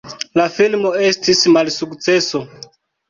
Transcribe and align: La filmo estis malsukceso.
La 0.39 0.45
filmo 0.53 0.93
estis 1.09 1.43
malsukceso. 1.59 2.43